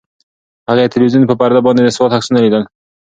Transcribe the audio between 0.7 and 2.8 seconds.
د تلویزیون په پرده باندې د سوات عکسونه لیدل.